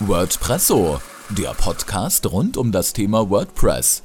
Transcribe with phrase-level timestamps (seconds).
[0.00, 1.00] WordPresso,
[1.30, 4.04] der Podcast rund um das Thema WordPress.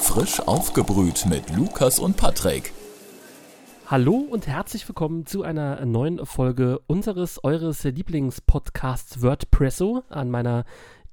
[0.00, 2.72] Frisch aufgebrüht mit Lukas und Patrick.
[3.86, 10.02] Hallo und herzlich willkommen zu einer neuen Folge unseres, eures Lieblingspodcasts WordPresso.
[10.08, 10.64] An meiner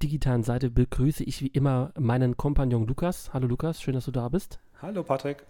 [0.01, 3.31] digitalen Seite begrüße ich wie immer meinen Kompagnon Lukas.
[3.31, 4.57] Hallo Lukas, schön, dass du da bist.
[4.81, 5.45] Hallo Patrick.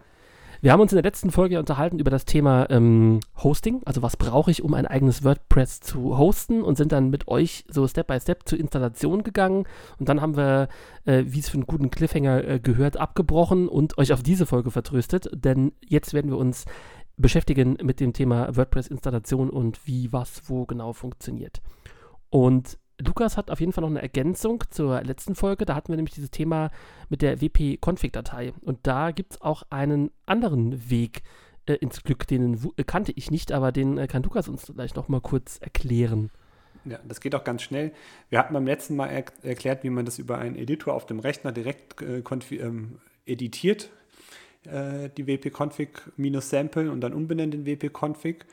[0.62, 4.18] Wir haben uns in der letzten Folge unterhalten über das Thema ähm, Hosting, also was
[4.18, 6.64] brauche ich, um ein eigenes WordPress zu hosten?
[6.64, 9.66] Und sind dann mit euch so Step by Step zur Installation gegangen.
[10.00, 10.68] Und dann haben wir,
[11.06, 14.72] äh, wie es für einen guten Cliffhanger äh, gehört, abgebrochen und euch auf diese Folge
[14.72, 16.66] vertröstet, denn jetzt werden wir uns
[17.18, 21.62] beschäftigen mit dem Thema WordPress-Installation und wie was wo genau funktioniert.
[22.30, 25.66] Und Lukas hat auf jeden Fall noch eine Ergänzung zur letzten Folge.
[25.66, 26.72] Da hatten wir nämlich dieses Thema
[27.10, 28.54] mit der WP-Config-Datei.
[28.62, 31.22] Und da gibt es auch einen anderen Weg
[31.68, 34.96] äh, ins Glück, den äh, kannte ich nicht, aber den äh, kann Lukas uns vielleicht
[34.96, 36.32] noch mal kurz erklären.
[36.86, 37.92] Ja, das geht auch ganz schnell.
[38.30, 41.20] Wir hatten beim letzten Mal er erklärt, wie man das über einen Editor auf dem
[41.20, 43.90] Rechner direkt äh, ähm, editiert,
[44.66, 48.46] äh, die wp-config-sample und dann umbenennt in wp-config.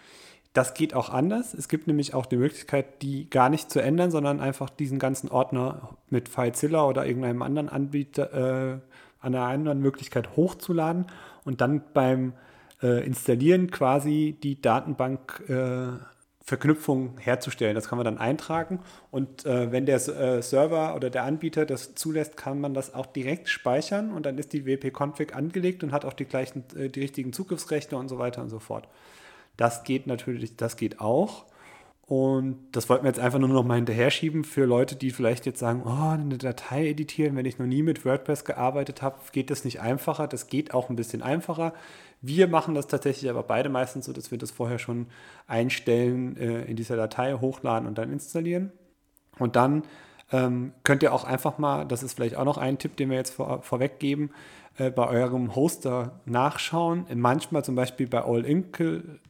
[0.55, 1.53] Das geht auch anders.
[1.53, 5.29] Es gibt nämlich auch die Möglichkeit, die gar nicht zu ändern, sondern einfach diesen ganzen
[5.29, 8.79] Ordner mit FileZilla oder irgendeinem anderen Anbieter, äh,
[9.19, 11.07] an einer anderen Möglichkeit hochzuladen
[11.45, 12.35] und dann beim
[12.83, 15.99] äh, Installieren quasi die Datenbank äh,
[16.45, 17.75] Verknüpfung herzustellen.
[17.75, 18.79] Das kann man dann eintragen
[19.11, 23.07] und äh, wenn der äh, Server oder der Anbieter das zulässt, kann man das auch
[23.07, 27.01] direkt speichern und dann ist die WP-Config angelegt und hat auch die gleichen, äh, die
[27.01, 28.87] richtigen Zugriffsrechte und so weiter und so fort.
[29.57, 31.45] Das geht natürlich, das geht auch.
[32.07, 35.47] Und das wollten wir jetzt einfach nur noch mal hinterher schieben für Leute, die vielleicht
[35.47, 39.49] jetzt sagen, oh, eine Datei editieren, wenn ich noch nie mit WordPress gearbeitet habe, geht
[39.49, 40.27] das nicht einfacher.
[40.29, 41.73] Das geht auch ein bisschen einfacher.
[42.21, 45.07] Wir machen das tatsächlich aber beide meistens so, dass wir das vorher schon
[45.47, 48.71] einstellen, äh, in dieser Datei hochladen und dann installieren.
[49.39, 49.85] Und dann
[50.31, 53.17] ähm, könnt ihr auch einfach mal, das ist vielleicht auch noch ein Tipp, den wir
[53.17, 54.31] jetzt vor, vorweg geben,
[54.77, 57.07] äh, bei eurem Hoster nachschauen.
[57.15, 59.21] Manchmal zum Beispiel bei All Inkle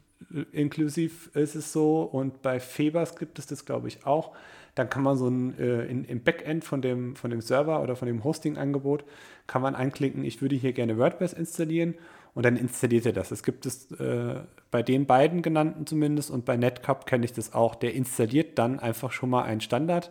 [0.53, 4.33] inklusiv ist es so und bei Febers gibt es das, glaube ich, auch.
[4.75, 7.95] Dann kann man so ein, äh, in, im Backend von dem, von dem Server oder
[7.97, 9.05] von dem Hosting-Angebot
[9.47, 11.95] kann man anklicken, ich würde hier gerne WordPress installieren
[12.35, 13.31] und dann installiert er das.
[13.31, 14.41] Es gibt es äh,
[14.71, 17.75] bei den beiden genannten zumindest und bei Netcup kenne ich das auch.
[17.75, 20.11] Der installiert dann einfach schon mal ein Standard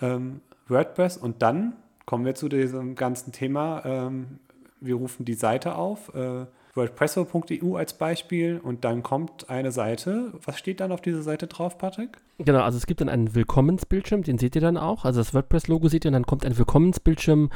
[0.00, 1.74] ähm, WordPress und dann
[2.06, 3.82] kommen wir zu diesem ganzen Thema.
[3.84, 4.38] Ähm,
[4.80, 6.14] wir rufen die Seite auf.
[6.14, 6.46] Äh,
[6.78, 10.32] WordPresso.eu als Beispiel und dann kommt eine Seite.
[10.44, 12.16] Was steht dann auf dieser Seite drauf, Patrick?
[12.38, 15.04] Genau, also es gibt dann einen Willkommensbildschirm, den seht ihr dann auch.
[15.04, 17.50] Also das WordPress-Logo seht ihr und dann kommt ein Willkommensbildschirm,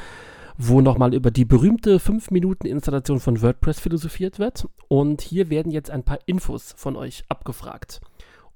[0.57, 4.67] wo nochmal über die berühmte 5-Minuten-Installation von WordPress philosophiert wird.
[4.87, 8.01] Und hier werden jetzt ein paar Infos von euch abgefragt.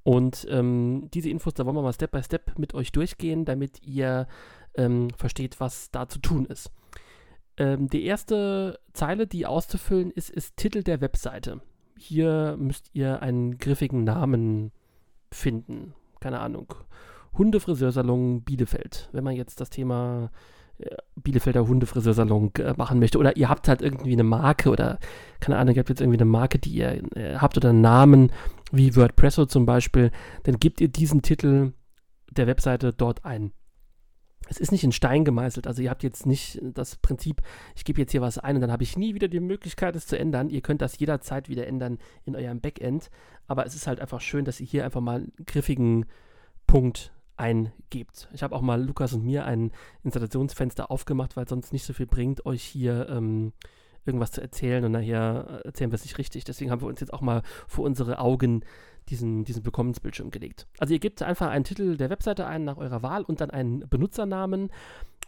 [0.04, 3.82] Und ähm, diese Infos, da wollen wir mal Step by Step mit euch durchgehen, damit
[3.84, 4.28] ihr
[4.76, 6.70] ähm, versteht, was da zu tun ist.
[7.58, 11.62] Ähm, die erste Zeile, die auszufüllen ist, ist Titel der Webseite.
[11.98, 14.72] Hier müsst ihr einen griffigen Namen
[15.32, 15.94] finden.
[16.20, 16.74] Keine Ahnung.
[17.34, 19.10] Hundefriseursalon Bielefeld.
[19.12, 20.32] Wenn man jetzt das Thema
[20.80, 23.18] äh, Bielefelder Hundefriseursalon äh, machen möchte.
[23.18, 25.00] Oder ihr habt halt irgendwie eine Marke oder
[25.40, 28.32] keine Ahnung, ihr habt jetzt irgendwie eine Marke, die ihr äh, habt oder einen Namen,
[28.72, 30.12] wie WordPresso zum Beispiel,
[30.44, 31.74] dann gebt ihr diesen Titel
[32.32, 33.52] der Webseite dort ein
[34.50, 35.68] es ist nicht in Stein gemeißelt.
[35.68, 37.42] Also ihr habt jetzt nicht das Prinzip,
[37.76, 40.08] ich gebe jetzt hier was ein und dann habe ich nie wieder die Möglichkeit, es
[40.08, 40.50] zu ändern.
[40.50, 43.10] Ihr könnt das jederzeit wieder ändern in eurem Backend.
[43.48, 46.06] Aber es ist halt einfach schön, dass ihr hier einfach mal einen griffigen
[46.66, 48.30] Punkt eingebt.
[48.34, 49.72] Ich habe auch mal Lukas und mir ein
[50.04, 53.54] Installationsfenster aufgemacht, weil sonst nicht so viel bringt, euch hier ähm,
[54.08, 56.44] irgendwas zu erzählen und nachher erzählen wir es nicht richtig.
[56.44, 58.64] Deswegen haben wir uns jetzt auch mal vor unsere Augen
[59.10, 60.68] diesen, diesen Willkommensbildschirm gelegt.
[60.80, 63.88] Also ihr gebt einfach einen Titel der Webseite ein nach eurer Wahl und dann einen
[63.88, 64.70] Benutzernamen.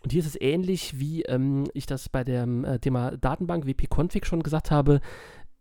[0.03, 4.25] Und hier ist es ähnlich, wie ähm, ich das bei dem äh, Thema Datenbank WP-Config
[4.25, 5.01] schon gesagt habe.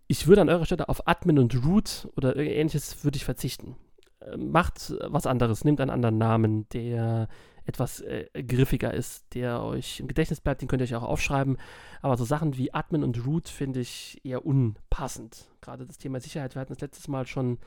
[0.07, 3.77] Ich würde an eurer Stelle auf Admin und Root oder ähnliches würde ich verzichten.
[4.21, 7.29] Äh, macht was anderes, nehmt einen anderen Namen, der
[7.69, 11.59] etwas äh, griffiger ist, der euch im Gedächtnis bleibt, den könnt ihr euch auch aufschreiben.
[12.01, 15.51] Aber so Sachen wie Admin und Root finde ich eher unpassend.
[15.61, 17.59] Gerade das Thema Sicherheit, wir hatten das letztes Mal schon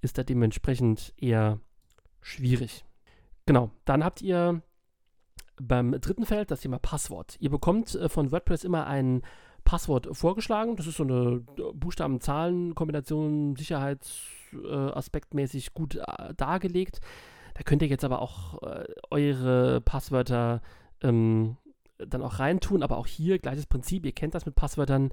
[0.00, 1.58] ist da dementsprechend eher
[2.20, 2.84] schwierig.
[3.46, 4.62] Genau, dann habt ihr
[5.60, 7.36] beim dritten Feld das Thema Passwort.
[7.40, 9.22] Ihr bekommt äh, von WordPress immer ein
[9.64, 10.76] Passwort vorgeschlagen.
[10.76, 11.40] Das ist so eine
[11.74, 17.00] Buchstaben-Zahlen-Kombination, sicherheitsaspektmäßig gut äh, dargelegt.
[17.58, 20.62] Da könnt ihr jetzt aber auch äh, eure Passwörter
[21.02, 21.56] ähm,
[21.98, 24.06] dann auch reintun, aber auch hier gleiches Prinzip.
[24.06, 25.10] Ihr kennt das mit Passwörtern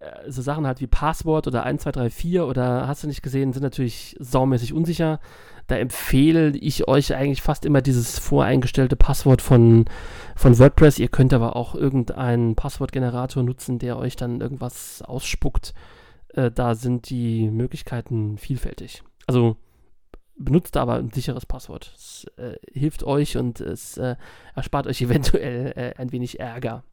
[0.00, 4.16] äh, so Sachen halt wie Passwort oder 1234 oder hast du nicht gesehen, sind natürlich
[4.18, 5.20] saumäßig unsicher.
[5.66, 9.84] Da empfehle ich euch eigentlich fast immer dieses voreingestellte Passwort von,
[10.34, 10.98] von WordPress.
[10.98, 15.74] Ihr könnt aber auch irgendeinen Passwortgenerator nutzen, der euch dann irgendwas ausspuckt.
[16.28, 19.02] Äh, da sind die Möglichkeiten vielfältig.
[19.26, 19.56] Also
[20.44, 21.92] benutzt aber ein sicheres Passwort.
[21.96, 24.16] Es äh, hilft euch und es äh,
[24.54, 26.84] erspart euch eventuell äh, ein wenig Ärger.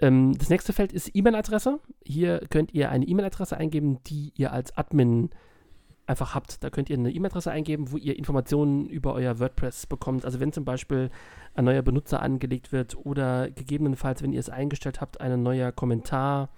[0.00, 1.80] Ähm, das nächste Feld ist E-Mail-Adresse.
[2.04, 5.30] Hier könnt ihr eine E-Mail-Adresse eingeben, die ihr als Admin
[6.06, 6.62] einfach habt.
[6.62, 10.24] Da könnt ihr eine E-Mail-Adresse eingeben, wo ihr Informationen über euer WordPress bekommt.
[10.24, 11.10] Also wenn zum Beispiel
[11.54, 16.50] ein neuer Benutzer angelegt wird oder gegebenenfalls, wenn ihr es eingestellt habt, ein neuer Kommentar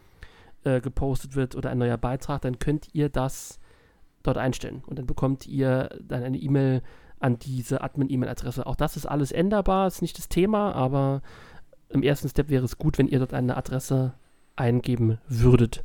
[0.64, 3.58] äh, gepostet wird oder ein neuer Beitrag, dann könnt ihr das
[4.28, 4.82] dort einstellen.
[4.86, 6.82] Und dann bekommt ihr dann eine E-Mail
[7.20, 8.66] an diese Admin-E-Mail-Adresse.
[8.66, 11.22] Auch das ist alles änderbar, ist nicht das Thema, aber
[11.88, 14.14] im ersten Step wäre es gut, wenn ihr dort eine Adresse
[14.56, 15.84] eingeben würdet.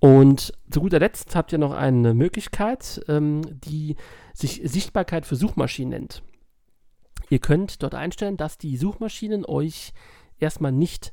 [0.00, 3.96] Und zu guter Letzt habt ihr noch eine Möglichkeit, ähm, die
[4.34, 6.22] sich Sichtbarkeit für Suchmaschinen nennt.
[7.30, 9.92] Ihr könnt dort einstellen, dass die Suchmaschinen euch
[10.38, 11.12] erstmal nicht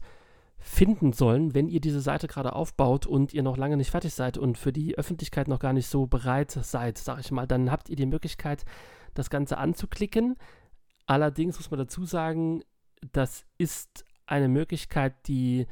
[0.60, 4.38] finden sollen, wenn ihr diese Seite gerade aufbaut und ihr noch lange nicht fertig seid
[4.38, 7.90] und für die Öffentlichkeit noch gar nicht so bereit seid, sage ich mal, dann habt
[7.90, 8.66] ihr die Möglichkeit,
[9.14, 10.36] das Ganze anzuklicken.
[11.06, 12.64] Allerdings muss man dazu sagen,
[13.12, 15.66] das ist eine Möglichkeit, die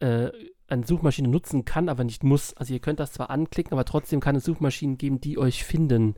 [0.00, 0.30] äh,
[0.68, 2.54] eine Suchmaschine nutzen kann, aber nicht muss.
[2.54, 6.14] Also ihr könnt das zwar anklicken, aber trotzdem kann es Suchmaschinen geben, die euch finden.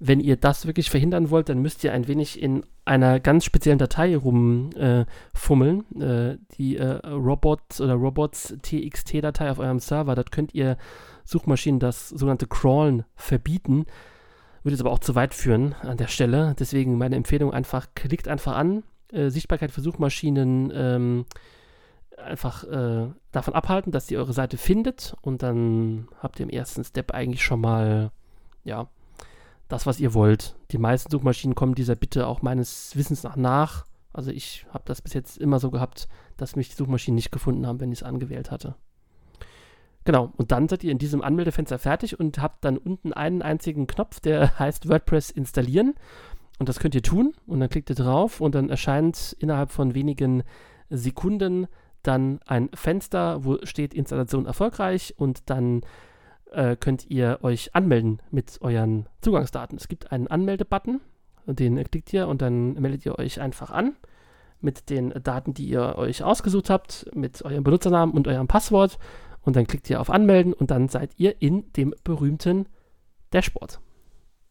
[0.00, 3.78] Wenn ihr das wirklich verhindern wollt, dann müsst ihr ein wenig in einer ganz speziellen
[3.78, 5.84] Datei rumfummeln.
[6.00, 10.14] Äh, äh, die äh, Robots oder Robots TXT-Datei auf eurem Server.
[10.14, 10.76] Dort könnt ihr
[11.24, 13.86] Suchmaschinen das sogenannte Crawlen verbieten.
[14.62, 16.54] Würde es aber auch zu weit führen an der Stelle.
[16.58, 18.84] Deswegen meine Empfehlung einfach, klickt einfach an.
[19.12, 21.24] Äh, Sichtbarkeit für Suchmaschinen ähm,
[22.16, 26.84] einfach äh, davon abhalten, dass ihr eure Seite findet und dann habt ihr im ersten
[26.84, 28.10] Step eigentlich schon mal,
[28.64, 28.88] ja,
[29.68, 30.56] das, was ihr wollt.
[30.70, 33.84] Die meisten Suchmaschinen kommen dieser Bitte auch meines Wissens nach nach.
[34.12, 37.66] Also ich habe das bis jetzt immer so gehabt, dass mich die Suchmaschinen nicht gefunden
[37.66, 38.74] haben, wenn ich es angewählt hatte.
[40.04, 43.86] Genau, und dann seid ihr in diesem Anmeldefenster fertig und habt dann unten einen einzigen
[43.86, 45.94] Knopf, der heißt WordPress installieren.
[46.58, 49.94] Und das könnt ihr tun und dann klickt ihr drauf und dann erscheint innerhalb von
[49.94, 50.42] wenigen
[50.90, 51.66] Sekunden
[52.02, 55.82] dann ein Fenster, wo steht Installation erfolgreich und dann
[56.52, 59.76] äh, könnt ihr euch anmelden mit euren Zugangsdaten.
[59.76, 61.00] Es gibt einen Anmeldebutton,
[61.46, 63.96] den klickt ihr und dann meldet ihr euch einfach an
[64.60, 68.98] mit den Daten, die ihr euch ausgesucht habt, mit eurem Benutzernamen und eurem Passwort
[69.42, 72.66] und dann klickt ihr auf Anmelden und dann seid ihr in dem berühmten
[73.32, 73.80] Dashboard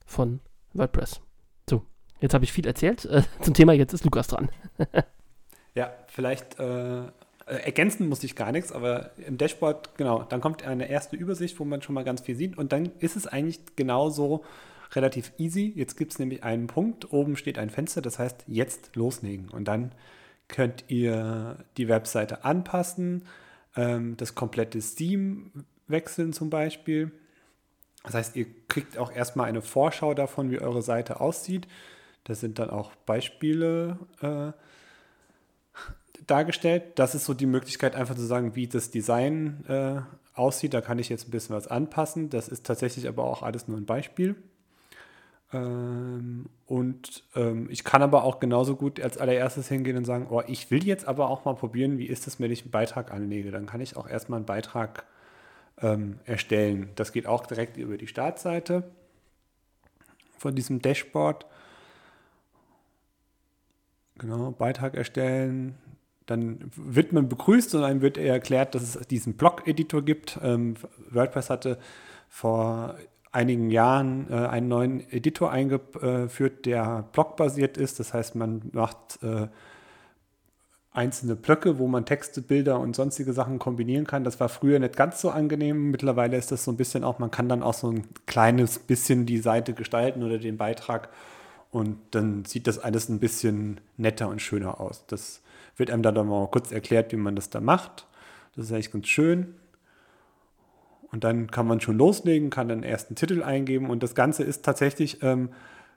[0.05, 0.39] von
[0.73, 1.21] WordPress.
[1.69, 1.83] So,
[2.19, 4.49] jetzt habe ich viel erzählt äh, zum Thema, jetzt ist Lukas dran.
[5.75, 7.03] ja, vielleicht äh,
[7.47, 11.59] äh, ergänzen muss ich gar nichts, aber im Dashboard, genau, dann kommt eine erste Übersicht,
[11.59, 14.43] wo man schon mal ganz viel sieht und dann ist es eigentlich genauso
[14.93, 15.71] relativ easy.
[15.75, 19.65] Jetzt gibt es nämlich einen Punkt, oben steht ein Fenster, das heißt jetzt loslegen und
[19.67, 19.91] dann
[20.47, 23.23] könnt ihr die Webseite anpassen,
[23.75, 25.51] ähm, das komplette Theme
[25.87, 27.11] wechseln zum Beispiel.
[28.03, 31.67] Das heißt, ihr kriegt auch erstmal eine Vorschau davon, wie eure Seite aussieht.
[32.23, 34.51] Das sind dann auch Beispiele äh,
[36.25, 36.83] dargestellt.
[36.95, 40.01] Das ist so die Möglichkeit, einfach zu sagen, wie das Design äh,
[40.33, 40.73] aussieht.
[40.73, 42.29] Da kann ich jetzt ein bisschen was anpassen.
[42.29, 44.35] Das ist tatsächlich aber auch alles nur ein Beispiel.
[45.53, 50.41] Ähm, und ähm, ich kann aber auch genauso gut als allererstes hingehen und sagen, oh,
[50.47, 53.51] ich will jetzt aber auch mal probieren, wie ist es, wenn ich einen Beitrag anlege.
[53.51, 55.05] Dann kann ich auch erstmal einen Beitrag
[55.81, 56.89] ähm, erstellen.
[56.95, 58.83] Das geht auch direkt über die Startseite
[60.37, 61.45] von diesem Dashboard.
[64.17, 65.77] Genau, Beitrag erstellen,
[66.27, 70.39] dann wird man begrüßt und einem wird erklärt, dass es diesen Blog-Editor gibt.
[70.43, 70.75] Ähm,
[71.09, 71.79] WordPress hatte
[72.29, 72.95] vor
[73.31, 77.99] einigen Jahren äh, einen neuen Editor eingeführt, der blockbasiert ist.
[77.99, 79.47] Das heißt, man macht äh,
[80.91, 84.23] einzelne Blöcke, wo man Texte, Bilder und sonstige Sachen kombinieren kann.
[84.23, 85.91] Das war früher nicht ganz so angenehm.
[85.91, 89.25] Mittlerweile ist das so ein bisschen auch, man kann dann auch so ein kleines bisschen
[89.25, 91.09] die Seite gestalten oder den Beitrag
[91.71, 95.05] und dann sieht das alles ein bisschen netter und schöner aus.
[95.05, 95.41] Das
[95.77, 98.07] wird einem dann mal kurz erklärt, wie man das da macht.
[98.55, 99.55] Das ist eigentlich ganz schön.
[101.11, 104.65] Und dann kann man schon loslegen, kann den ersten Titel eingeben und das Ganze ist
[104.65, 105.49] tatsächlich ähm,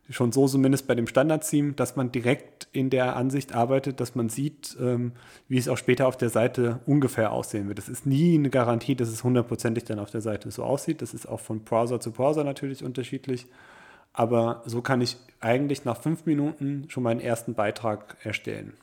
[0.08, 4.28] schon so, zumindest bei dem Standard-Theme, dass man direkt in der Ansicht arbeitet, dass man
[4.28, 5.12] sieht, ähm,
[5.49, 7.78] wie es auch später auf der Seite ungefähr aussehen wird.
[7.78, 11.02] Das ist nie eine Garantie, dass es hundertprozentig dann auf der Seite so aussieht.
[11.02, 13.46] Das ist auch von Browser zu Browser natürlich unterschiedlich.
[14.12, 18.75] Aber so kann ich eigentlich nach fünf Minuten schon meinen ersten Beitrag erstellen.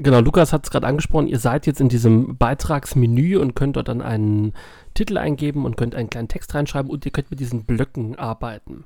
[0.00, 3.88] Genau, Lukas hat es gerade angesprochen, ihr seid jetzt in diesem Beitragsmenü und könnt dort
[3.88, 4.52] dann einen
[4.94, 8.84] Titel eingeben und könnt einen kleinen Text reinschreiben und ihr könnt mit diesen Blöcken arbeiten.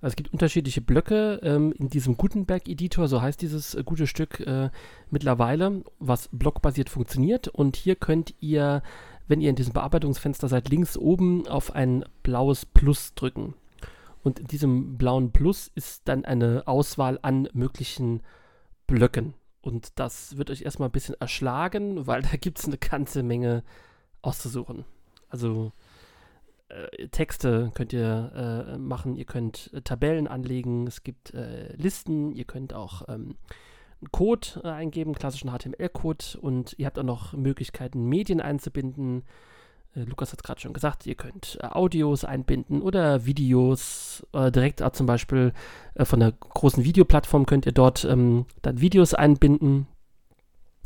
[0.00, 4.40] Also es gibt unterschiedliche Blöcke ähm, in diesem Gutenberg-Editor, so heißt dieses äh, gute Stück
[4.40, 4.70] äh,
[5.10, 7.48] mittlerweile, was blockbasiert funktioniert.
[7.48, 8.82] Und hier könnt ihr,
[9.26, 13.52] wenn ihr in diesem Bearbeitungsfenster seid, links oben auf ein blaues Plus drücken.
[14.22, 18.20] Und in diesem blauen Plus ist dann eine Auswahl an möglichen
[18.86, 19.34] Blöcken.
[19.60, 23.64] Und das wird euch erstmal ein bisschen erschlagen, weil da gibt es eine ganze Menge
[24.22, 24.84] auszusuchen.
[25.28, 25.72] Also
[26.68, 32.32] äh, Texte könnt ihr äh, machen, ihr könnt äh, Tabellen anlegen, es gibt äh, Listen,
[32.32, 33.36] ihr könnt auch ähm,
[34.00, 39.24] einen Code äh, eingeben, klassischen HTML-Code und ihr habt auch noch Möglichkeiten, Medien einzubinden.
[39.98, 44.26] Äh, Lukas hat es gerade schon gesagt, ihr könnt Audios einbinden oder Videos.
[44.34, 45.52] direkt zum Beispiel
[46.00, 49.86] von der großen Videoplattform könnt ihr dort ähm, dann Videos einbinden.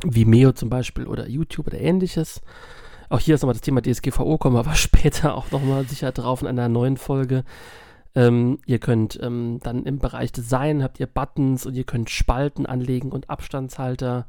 [0.03, 2.41] Vimeo zum Beispiel oder YouTube oder ähnliches.
[3.09, 6.41] Auch hier ist nochmal das Thema DSGVO, kommen wir aber später auch nochmal sicher drauf
[6.41, 7.43] in einer neuen Folge.
[8.15, 12.65] Ähm, ihr könnt ähm, dann im Bereich Design habt ihr Buttons und ihr könnt Spalten
[12.65, 14.27] anlegen und Abstandshalter.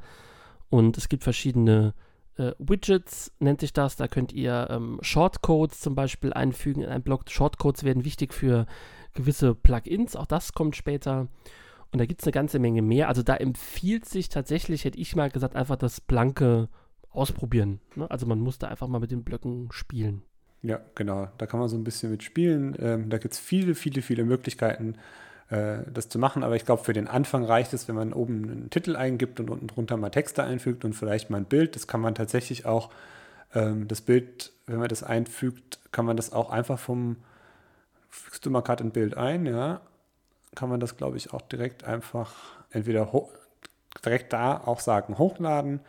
[0.69, 1.93] Und es gibt verschiedene
[2.37, 3.95] äh, Widgets, nennt sich das.
[3.95, 7.29] Da könnt ihr ähm, Shortcodes zum Beispiel einfügen in einen Blog.
[7.29, 8.65] Shortcodes werden wichtig für
[9.13, 10.15] gewisse Plugins.
[10.15, 11.27] Auch das kommt später.
[11.91, 13.07] Und da gibt es eine ganze Menge mehr.
[13.07, 16.67] Also da empfiehlt sich tatsächlich, hätte ich mal gesagt, einfach das blanke
[17.09, 17.79] ausprobieren.
[17.95, 18.09] Ne?
[18.11, 20.21] Also man muss da einfach mal mit den Blöcken spielen.
[20.61, 21.29] Ja, genau.
[21.37, 22.75] Da kann man so ein bisschen mit spielen.
[22.79, 24.95] Ähm, da gibt es viele, viele, viele Möglichkeiten,
[25.49, 26.43] das zu machen.
[26.43, 29.49] Aber ich glaube, für den Anfang reicht es, wenn man oben einen Titel eingibt und
[29.49, 31.75] unten drunter mal Texte einfügt und vielleicht mal ein Bild.
[31.75, 32.89] Das kann man tatsächlich auch,
[33.53, 37.17] ähm, das Bild, wenn man das einfügt, kann man das auch einfach vom,
[38.09, 39.81] fügst du mal gerade ein Bild ein, ja,
[40.55, 42.33] kann man das, glaube ich, auch direkt einfach
[42.71, 43.11] entweder
[44.03, 45.79] direkt da auch sagen, hochladen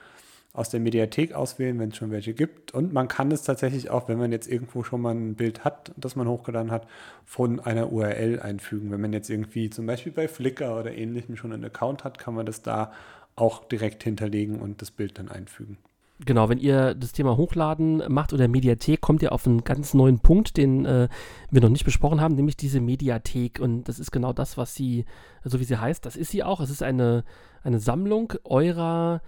[0.56, 2.72] aus der Mediathek auswählen, wenn es schon welche gibt.
[2.72, 5.92] Und man kann es tatsächlich auch, wenn man jetzt irgendwo schon mal ein Bild hat,
[5.96, 6.86] das man hochgeladen hat,
[7.24, 8.90] von einer URL einfügen.
[8.90, 12.34] Wenn man jetzt irgendwie zum Beispiel bei Flickr oder ähnlichem schon einen Account hat, kann
[12.34, 12.92] man das da
[13.36, 15.76] auch direkt hinterlegen und das Bild dann einfügen.
[16.24, 20.20] Genau, wenn ihr das Thema Hochladen macht oder Mediathek, kommt ihr auf einen ganz neuen
[20.20, 21.08] Punkt, den äh,
[21.50, 23.60] wir noch nicht besprochen haben, nämlich diese Mediathek.
[23.60, 25.04] Und das ist genau das, was sie,
[25.44, 26.60] so wie sie heißt, das ist sie auch.
[26.60, 27.24] Es ist eine,
[27.62, 29.20] eine Sammlung eurer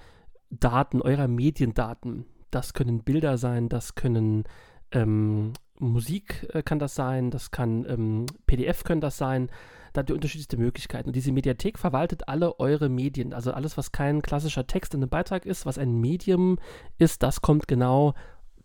[0.51, 2.27] Daten, eurer Mediendaten.
[2.51, 4.45] Das können Bilder sein, das können
[4.93, 9.51] ähm, Musik äh, kann das sein, das kann ähm, PDF können das sein.
[9.93, 11.09] Da habt ihr unterschiedlichste Möglichkeiten.
[11.09, 13.33] Und diese Mediathek verwaltet alle eure Medien.
[13.33, 16.59] Also alles, was kein klassischer Text in einem Beitrag ist, was ein Medium
[16.99, 18.15] ist, das kommt genau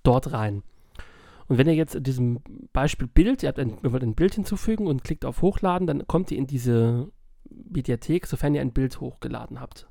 [0.03, 0.63] dort rein.
[1.47, 2.39] Und wenn ihr jetzt in diesem
[2.71, 6.07] Beispiel Bild, ihr, habt ein, ihr wollt ein Bild hinzufügen und klickt auf Hochladen, dann
[6.07, 7.11] kommt ihr in diese
[7.49, 9.87] Mediathek, sofern ihr ein Bild hochgeladen habt.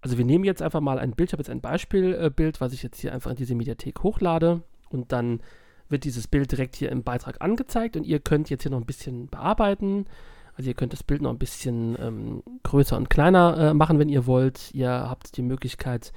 [0.00, 2.82] Also wir nehmen jetzt einfach mal ein Bild, ich habe jetzt ein Beispielbild, was ich
[2.82, 5.40] jetzt hier einfach in diese Mediathek hochlade und dann
[5.88, 8.86] wird dieses Bild direkt hier im Beitrag angezeigt und ihr könnt jetzt hier noch ein
[8.86, 10.06] bisschen bearbeiten.
[10.56, 14.08] Also ihr könnt das Bild noch ein bisschen ähm, größer und kleiner äh, machen, wenn
[14.08, 14.74] ihr wollt.
[14.74, 16.12] Ihr habt die Möglichkeit,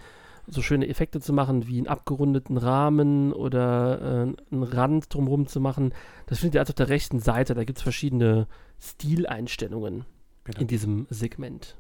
[0.48, 5.60] so schöne Effekte zu machen, wie einen abgerundeten Rahmen oder äh, einen Rand drumherum zu
[5.60, 5.94] machen.
[6.26, 7.54] Das findet ihr also auf der rechten Seite.
[7.54, 8.48] Da gibt es verschiedene
[8.80, 10.06] Stileinstellungen
[10.46, 10.60] genau.
[10.60, 11.76] in diesem Segment.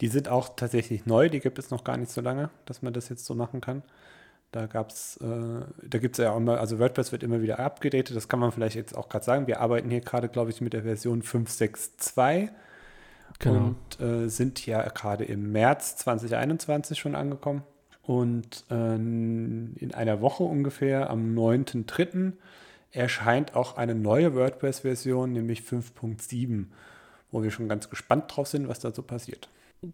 [0.00, 2.92] Die sind auch tatsächlich neu, die gibt es noch gar nicht so lange, dass man
[2.92, 3.82] das jetzt so machen kann.
[4.50, 8.14] Da gab's, äh, da gibt es ja auch immer, also WordPress wird immer wieder abgedatet,
[8.14, 9.46] das kann man vielleicht jetzt auch gerade sagen.
[9.46, 12.50] Wir arbeiten hier gerade, glaube ich, mit der Version 5.6.2
[13.40, 13.56] genau.
[13.58, 17.62] und äh, sind ja gerade im März 2021 schon angekommen.
[18.02, 22.34] Und äh, in einer Woche ungefähr, am 9.3.,
[22.92, 26.66] erscheint auch eine neue WordPress-Version, nämlich 5.7,
[27.32, 29.48] wo wir schon ganz gespannt drauf sind, was da so passiert.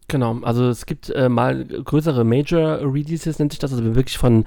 [0.09, 4.45] Genau, also es gibt äh, mal größere Major-Releases, nennt sich das, also wenn wirklich von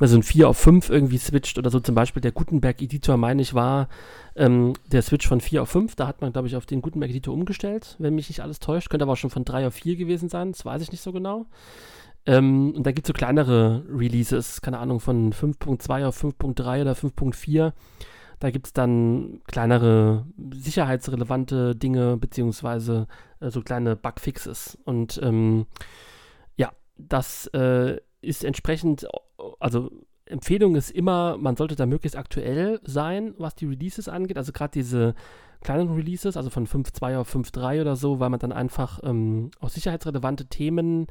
[0.00, 3.52] so ein 4 auf 5 irgendwie switcht oder so, zum Beispiel der Gutenberg-Editor, meine ich,
[3.52, 3.88] war
[4.36, 7.34] ähm, der Switch von 4 auf 5, da hat man, glaube ich, auf den Gutenberg-Editor
[7.34, 10.28] umgestellt, wenn mich nicht alles täuscht, könnte aber auch schon von 3 auf 4 gewesen
[10.28, 11.46] sein, das weiß ich nicht so genau.
[12.24, 16.92] Ähm, und da gibt es so kleinere Releases, keine Ahnung, von 5.2 auf 5.3 oder
[16.92, 17.72] 5.4
[18.38, 23.06] da gibt es dann kleinere sicherheitsrelevante Dinge, beziehungsweise
[23.40, 24.78] äh, so kleine Bugfixes.
[24.84, 25.66] Und ähm,
[26.56, 29.06] ja, das äh, ist entsprechend,
[29.58, 29.90] also
[30.26, 34.36] Empfehlung ist immer, man sollte da möglichst aktuell sein, was die Releases angeht.
[34.36, 35.14] Also gerade diese
[35.62, 39.70] kleinen Releases, also von 5.2 auf 5.3 oder so, weil man dann einfach ähm, auch
[39.70, 41.06] sicherheitsrelevante Themen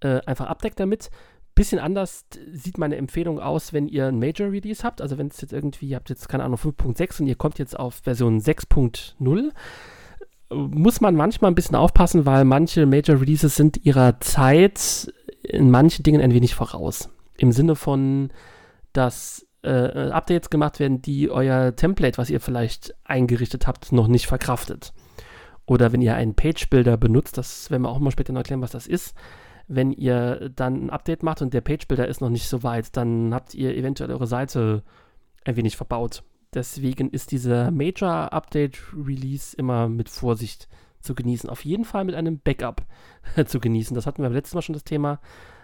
[0.00, 1.10] äh, einfach abdeckt damit.
[1.54, 5.02] Bisschen anders sieht meine Empfehlung aus, wenn ihr ein Major Release habt.
[5.02, 7.78] Also wenn es jetzt irgendwie, ihr habt jetzt keine Ahnung 5.6 und ihr kommt jetzt
[7.78, 9.50] auf Version 6.0,
[10.50, 16.02] muss man manchmal ein bisschen aufpassen, weil manche Major Releases sind ihrer Zeit in manchen
[16.02, 17.10] Dingen ein wenig voraus.
[17.36, 18.30] Im Sinne von,
[18.92, 24.26] dass äh, Updates gemacht werden, die euer Template, was ihr vielleicht eingerichtet habt, noch nicht
[24.26, 24.92] verkraftet.
[25.66, 28.72] Oder wenn ihr einen Page-Builder benutzt, das werden wir auch mal später noch erklären, was
[28.72, 29.14] das ist.
[29.68, 33.32] Wenn ihr dann ein Update macht und der Page-Builder ist noch nicht so weit, dann
[33.32, 34.82] habt ihr eventuell eure Seite
[35.44, 36.22] ein wenig verbaut.
[36.54, 40.68] Deswegen ist dieser Major Update Release immer mit Vorsicht
[41.00, 41.48] zu genießen.
[41.48, 42.82] Auf jeden Fall mit einem Backup
[43.46, 43.94] zu genießen.
[43.94, 45.20] Das hatten wir beim letzten Mal schon das Thema.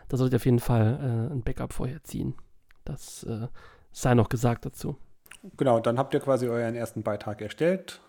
[0.08, 2.34] Da solltet ihr auf jeden Fall äh, ein Backup vorher ziehen.
[2.84, 3.48] Das äh,
[3.92, 4.96] sei noch gesagt dazu.
[5.56, 8.00] Genau, dann habt ihr quasi euren ersten Beitrag erstellt.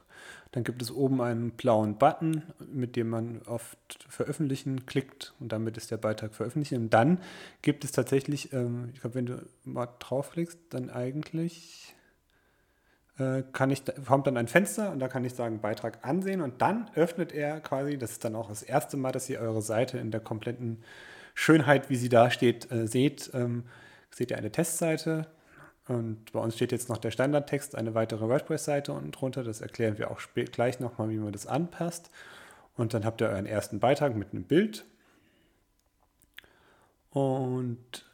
[0.51, 5.77] Dann gibt es oben einen blauen Button, mit dem man auf Veröffentlichen klickt und damit
[5.77, 6.73] ist der Beitrag veröffentlicht.
[6.73, 7.19] Und dann
[7.61, 11.93] gibt es tatsächlich, ähm, ich glaube, wenn du mal draufklickst, dann eigentlich
[13.19, 16.61] äh, kann ich, kommt dann ein Fenster und da kann ich sagen Beitrag ansehen und
[16.61, 19.99] dann öffnet er quasi, das ist dann auch das erste Mal, dass ihr eure Seite
[19.99, 20.83] in der kompletten
[21.35, 23.29] Schönheit, wie sie da steht, äh, seht.
[23.33, 23.65] Ähm,
[24.11, 25.27] seht ihr eine Testseite
[25.89, 29.43] und bei uns steht jetzt noch der Standardtext, eine weitere WordPress-Seite unten drunter.
[29.43, 32.11] Das erklären wir auch gleich nochmal, wie man das anpasst.
[32.77, 34.85] Und dann habt ihr euren ersten Beitrag mit einem Bild.
[37.09, 38.05] Und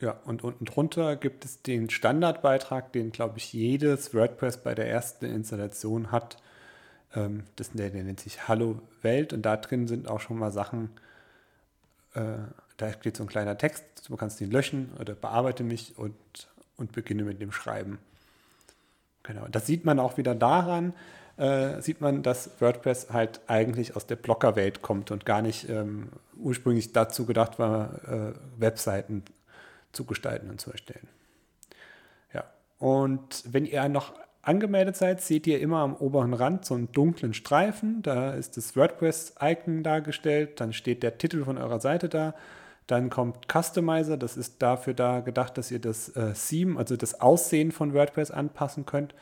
[0.00, 4.90] ja, und unten drunter gibt es den Standardbeitrag, den, glaube ich, jedes WordPress bei der
[4.90, 6.36] ersten Installation hat.
[7.14, 10.50] Ähm, das, der, der, nennt sich Hallo Welt und da drin sind auch schon mal
[10.50, 10.90] Sachen,
[12.14, 12.34] äh,
[12.76, 16.14] da steht so ein kleiner Text, du kannst den löschen oder bearbeite mich und,
[16.76, 17.98] und beginne mit dem Schreiben.
[19.22, 20.94] Genau, das sieht man auch wieder daran,
[21.36, 26.08] äh, sieht man, dass WordPress halt eigentlich aus der Bloggerwelt kommt und gar nicht ähm,
[26.36, 29.22] ursprünglich dazu gedacht war, äh, Webseiten
[29.92, 31.08] zu gestalten und zu erstellen.
[32.34, 32.44] Ja,
[32.78, 34.12] und wenn ihr noch
[34.42, 38.02] angemeldet seid, seht ihr immer am oberen Rand so einen dunklen Streifen.
[38.02, 42.34] Da ist das WordPress-Icon dargestellt, dann steht der Titel von eurer Seite da.
[42.92, 47.22] Dann kommt Customizer, das ist dafür da gedacht, dass ihr das äh, Theme, also das
[47.22, 49.14] Aussehen von WordPress anpassen könnt.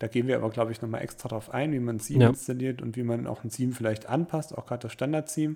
[0.00, 2.30] Da gehen wir aber, glaube ich, nochmal extra drauf ein, wie man ein Theme ja.
[2.30, 5.54] installiert und wie man auch ein Theme vielleicht anpasst, auch gerade das Standard-Theme.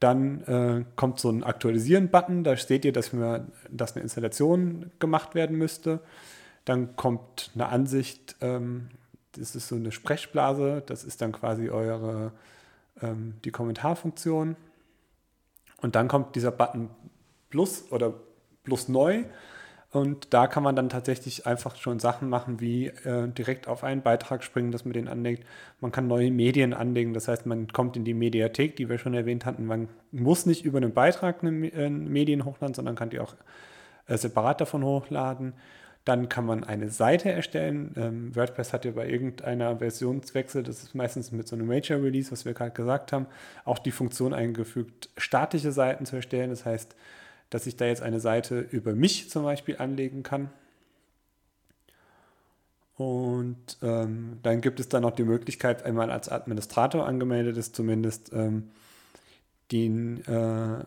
[0.00, 5.36] Dann äh, kommt so ein Aktualisieren-Button, da seht ihr, dass, wir, dass eine Installation gemacht
[5.36, 6.00] werden müsste.
[6.64, 8.88] Dann kommt eine Ansicht, ähm,
[9.36, 12.32] das ist so eine Sprechblase, das ist dann quasi eure,
[13.00, 14.56] ähm, die Kommentarfunktion.
[15.80, 16.90] Und dann kommt dieser Button
[17.50, 18.12] Plus oder
[18.64, 19.24] Plus neu.
[19.90, 24.02] Und da kann man dann tatsächlich einfach schon Sachen machen, wie äh, direkt auf einen
[24.02, 25.46] Beitrag springen, dass man den anlegt.
[25.80, 29.14] Man kann neue Medien anlegen, das heißt, man kommt in die Mediathek, die wir schon
[29.14, 29.64] erwähnt hatten.
[29.64, 33.34] Man muss nicht über einen Beitrag eine, äh, Medien hochladen, sondern kann die auch
[34.08, 35.54] äh, separat davon hochladen.
[36.08, 37.92] Dann kann man eine Seite erstellen.
[37.98, 42.32] Ähm, WordPress hat ja bei irgendeiner Versionswechsel, das ist meistens mit so einem Major Release,
[42.32, 43.26] was wir gerade gesagt haben,
[43.66, 46.48] auch die Funktion eingefügt, statische Seiten zu erstellen.
[46.48, 46.96] Das heißt,
[47.50, 50.48] dass ich da jetzt eine Seite über mich zum Beispiel anlegen kann.
[52.96, 58.32] Und ähm, dann gibt es dann noch die Möglichkeit, einmal als Administrator angemeldet ist, zumindest
[58.32, 58.70] ähm,
[59.72, 60.84] den, äh,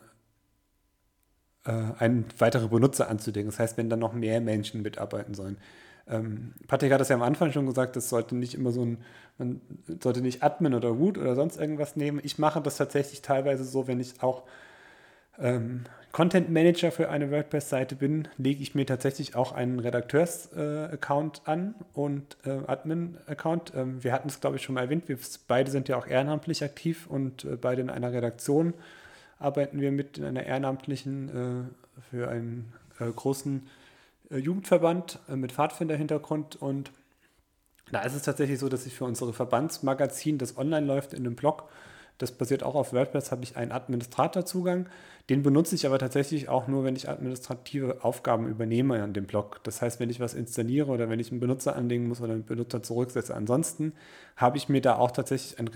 [1.65, 3.50] äh, einen weiteren Benutzer anzulegen.
[3.50, 5.58] Das heißt, wenn dann noch mehr Menschen mitarbeiten sollen.
[6.08, 8.97] Ähm, Patrick hat das ja am Anfang schon gesagt, das sollte nicht immer so ein,
[9.38, 9.62] man
[10.02, 12.19] sollte nicht Admin oder Root oder sonst irgendwas nehmen.
[12.24, 14.43] Ich mache das tatsächlich teilweise so, wenn ich auch
[15.39, 21.50] ähm, Content Manager für eine WordPress-Seite bin, lege ich mir tatsächlich auch einen Redakteurs-Account äh,
[21.50, 23.71] an und äh, Admin-Account.
[23.76, 25.08] Ähm, wir hatten es, glaube ich, schon mal erwähnt.
[25.08, 28.74] Wir beide sind ja auch ehrenamtlich aktiv und äh, beide in einer Redaktion
[29.41, 33.67] arbeiten wir mit in einer ehrenamtlichen äh, für einen äh, großen
[34.30, 36.91] äh, Jugendverband mit Pfadfinder-Hintergrund und
[37.91, 41.36] da ist es tatsächlich so, dass ich für unsere Verbandsmagazin, das online läuft in einem
[41.36, 41.67] Blog,
[42.21, 44.88] das basiert auch auf WordPress, habe ich einen Administratorzugang.
[45.30, 49.60] Den benutze ich aber tatsächlich auch nur, wenn ich administrative Aufgaben übernehme an dem Blog.
[49.63, 52.45] Das heißt, wenn ich was installiere oder wenn ich einen Benutzer anlegen muss oder einen
[52.45, 53.34] Benutzer zurücksetze.
[53.34, 53.93] Ansonsten
[54.36, 55.71] habe ich mir da auch tatsächlich einen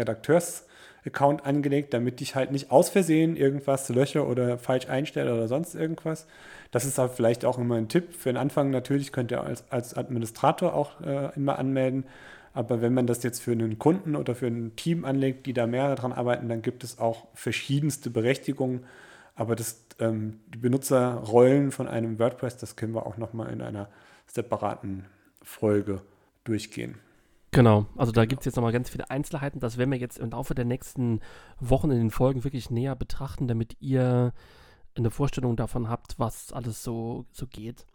[1.06, 5.76] Redakteurs-Account angelegt, damit ich halt nicht aus Versehen irgendwas lösche oder falsch einstelle oder sonst
[5.76, 6.28] irgendwas.
[6.72, 8.70] Das ist halt vielleicht auch immer ein Tipp für den Anfang.
[8.70, 12.06] Natürlich könnt ihr als, als Administrator auch äh, immer anmelden.
[12.54, 15.68] Aber wenn man das jetzt für einen Kunden oder für ein Team anlegt, die da
[15.68, 18.86] mehrere dran arbeiten, dann gibt es auch verschiedenste Berechtigungen.
[19.36, 23.90] Aber das, ähm, die Benutzerrollen von einem WordPress, das können wir auch nochmal in einer
[24.28, 25.06] separaten
[25.44, 26.02] Folge
[26.46, 26.96] durchgehen.
[27.56, 29.62] Genau, also da gibt es jetzt nochmal ganz viele Einzelheiten.
[29.62, 31.22] Das werden wir jetzt im Laufe der nächsten
[31.62, 34.34] Wochen in den Folgen wirklich näher betrachten, damit ihr
[34.94, 37.86] eine Vorstellung davon habt, was alles so, so geht.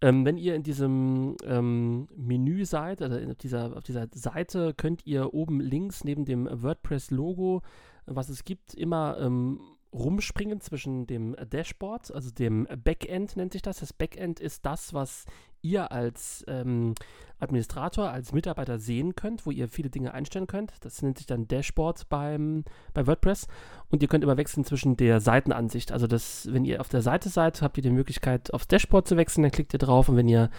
[0.00, 5.06] Ähm, wenn ihr in diesem ähm, Menü seid, also auf dieser, auf dieser Seite, könnt
[5.06, 7.60] ihr oben links neben dem WordPress-Logo,
[8.06, 9.60] was es gibt, immer ähm,
[9.92, 13.80] rumspringen zwischen dem Dashboard, also dem Backend nennt sich das.
[13.80, 15.26] Das Backend ist das, was
[15.62, 16.94] ihr als ähm,
[17.38, 20.72] Administrator, als Mitarbeiter sehen könnt, wo ihr viele Dinge einstellen könnt.
[20.80, 23.46] Das nennt sich dann Dashboard beim, bei WordPress.
[23.90, 25.92] Und ihr könnt immer wechseln zwischen der Seitenansicht.
[25.92, 29.16] Also das, wenn ihr auf der Seite seid, habt ihr die Möglichkeit, aufs Dashboard zu
[29.16, 30.08] wechseln, dann klickt ihr drauf.
[30.08, 30.50] Und wenn ihr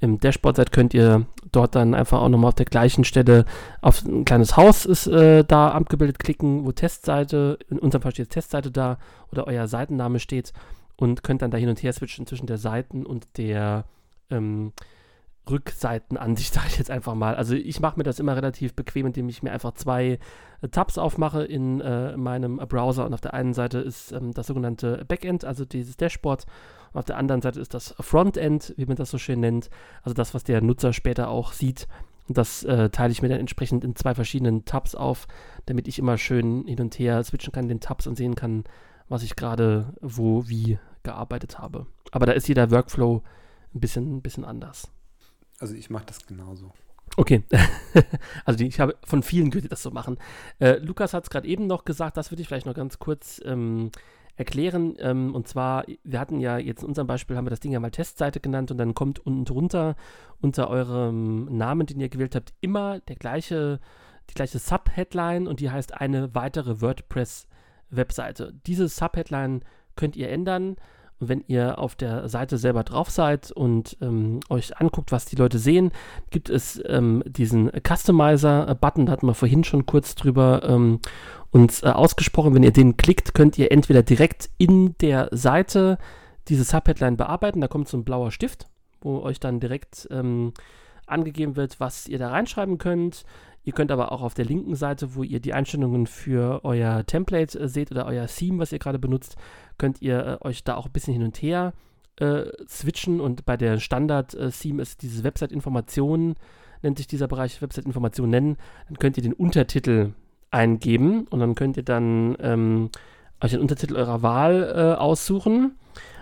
[0.00, 3.44] im Dashboard seid, könnt ihr dort dann einfach auch nochmal auf der gleichen Stelle
[3.80, 8.30] auf ein kleines Haus ist äh, da abgebildet klicken, wo Testseite, in unserem Fall steht
[8.30, 8.98] Testseite da
[9.32, 10.52] oder euer Seitenname steht
[10.96, 13.84] und könnt dann da hin und her switchen zwischen der Seiten und der
[14.30, 14.72] ähm,
[15.50, 17.34] Rückseitenansicht, sage ich jetzt einfach mal.
[17.34, 20.18] Also ich mache mir das immer relativ bequem, indem ich mir einfach zwei
[20.60, 24.46] äh, Tabs aufmache in äh, meinem Browser und auf der einen Seite ist ähm, das
[24.46, 26.46] sogenannte Backend, also dieses Dashboard
[26.92, 29.70] und auf der anderen Seite ist das Frontend, wie man das so schön nennt,
[30.02, 31.86] also das, was der Nutzer später auch sieht.
[32.28, 35.26] Und das äh, teile ich mir dann entsprechend in zwei verschiedenen Tabs auf,
[35.66, 38.64] damit ich immer schön hin und her switchen kann in den Tabs und sehen kann,
[39.08, 41.86] was ich gerade wo wie gearbeitet habe.
[42.12, 43.22] Aber da ist jeder Workflow
[43.74, 44.90] ein bisschen, ein bisschen anders.
[45.58, 46.72] Also ich mache das genauso.
[47.16, 47.42] Okay,
[48.44, 50.18] also ich habe von vielen gehört, die das so machen.
[50.60, 53.40] Äh, Lukas hat es gerade eben noch gesagt, das würde ich vielleicht noch ganz kurz
[53.44, 53.90] ähm,
[54.36, 54.94] erklären.
[54.98, 57.80] Ähm, und zwar, wir hatten ja jetzt in unserem Beispiel, haben wir das Ding ja
[57.80, 59.96] mal Testseite genannt und dann kommt unten drunter
[60.40, 63.80] unter eurem Namen, den ihr gewählt habt, immer der gleiche,
[64.30, 68.54] die gleiche Subheadline und die heißt eine weitere WordPress-Webseite.
[68.66, 69.62] Diese Subheadline
[69.96, 70.76] könnt ihr ändern.
[71.20, 75.36] Und wenn ihr auf der Seite selber drauf seid und ähm, euch anguckt, was die
[75.36, 75.90] Leute sehen,
[76.30, 81.00] gibt es ähm, diesen Customizer-Button, da hatten wir vorhin schon kurz drüber ähm,
[81.50, 82.54] uns äh, ausgesprochen.
[82.54, 85.98] Wenn ihr den klickt, könnt ihr entweder direkt in der Seite
[86.48, 87.60] diese Subheadline bearbeiten.
[87.60, 88.66] Da kommt so ein blauer Stift,
[89.00, 90.52] wo euch dann direkt ähm,
[91.08, 93.24] angegeben wird, was ihr da reinschreiben könnt.
[93.64, 97.58] Ihr könnt aber auch auf der linken Seite, wo ihr die Einstellungen für euer Template
[97.58, 99.36] äh, seht oder euer Theme, was ihr gerade benutzt,
[99.76, 101.74] könnt ihr äh, euch da auch ein bisschen hin und her
[102.16, 103.20] äh, switchen.
[103.20, 106.36] Und bei der Standard-Theme ist diese Website-Informationen,
[106.82, 108.56] nennt sich dieser Bereich Website-Informationen nennen.
[108.88, 110.12] Dann könnt ihr den Untertitel
[110.50, 112.90] eingeben und dann könnt ihr dann ähm,
[113.42, 115.76] euch den Untertitel eurer Wahl äh, aussuchen.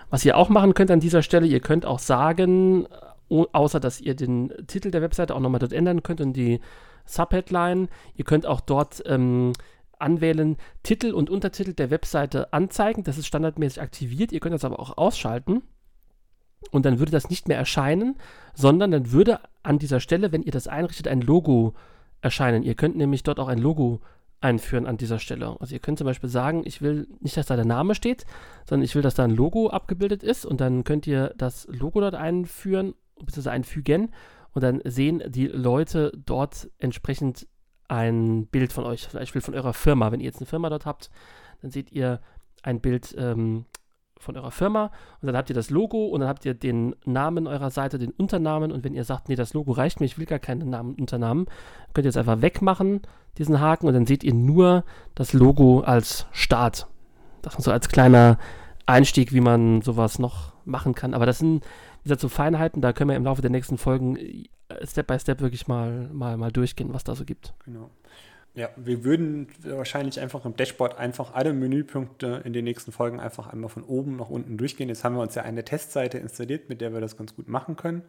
[0.09, 2.87] Was ihr auch machen könnt an dieser Stelle, ihr könnt auch sagen,
[3.29, 6.59] außer dass ihr den Titel der Webseite auch nochmal dort ändern könnt und die
[7.05, 7.89] Subheadline.
[8.15, 9.53] Ihr könnt auch dort ähm,
[9.99, 13.03] anwählen, Titel und Untertitel der Webseite anzeigen.
[13.03, 14.31] Das ist standardmäßig aktiviert.
[14.31, 15.63] Ihr könnt das aber auch ausschalten.
[16.71, 18.17] Und dann würde das nicht mehr erscheinen,
[18.53, 21.73] sondern dann würde an dieser Stelle, wenn ihr das einrichtet, ein Logo
[22.21, 22.63] erscheinen.
[22.63, 24.01] Ihr könnt nämlich dort auch ein Logo
[24.39, 25.55] einführen an dieser Stelle.
[25.59, 28.25] Also ihr könnt zum Beispiel sagen, ich will nicht, dass da der Name steht,
[28.65, 32.01] sondern ich will, dass da ein Logo abgebildet ist und dann könnt ihr das Logo
[32.01, 33.49] dort einführen, bzw.
[33.49, 34.09] einfügen
[34.53, 37.47] und dann sehen die Leute dort entsprechend
[37.87, 40.11] ein Bild von euch, vielleicht Beispiel von eurer Firma.
[40.11, 41.09] Wenn ihr jetzt eine Firma dort habt,
[41.61, 42.19] dann seht ihr
[42.63, 43.65] ein Bild ähm,
[44.19, 47.47] von eurer Firma und dann habt ihr das Logo und dann habt ihr den Namen
[47.47, 50.25] eurer Seite, den Unternamen und wenn ihr sagt, nee, das Logo reicht mir, ich will
[50.25, 51.45] gar keinen Namen und Unternamen,
[51.93, 53.01] könnt ihr jetzt einfach wegmachen,
[53.37, 54.83] diesen Haken und dann seht ihr nur
[55.15, 56.87] das Logo als Start.
[57.41, 58.37] Das ist so als kleiner
[58.85, 61.13] Einstieg, wie man sowas noch machen kann.
[61.13, 61.63] Aber das sind
[62.07, 64.47] gesagt, so Feinheiten, da können wir im Laufe der nächsten Folgen äh,
[64.85, 67.53] Step by Step wirklich mal, mal, mal durchgehen, was da so gibt.
[67.65, 67.89] Genau.
[68.53, 73.45] Ja, wir würden wahrscheinlich einfach im Dashboard einfach alle Menüpunkte in den nächsten Folgen einfach
[73.45, 74.89] einmal von oben nach unten durchgehen.
[74.89, 77.75] Jetzt haben wir uns ja eine Testseite installiert, mit der wir das ganz gut machen
[77.75, 78.01] können.